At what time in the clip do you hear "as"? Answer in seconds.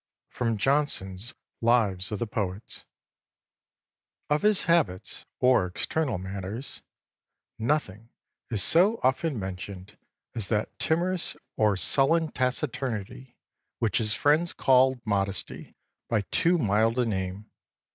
10.33-10.47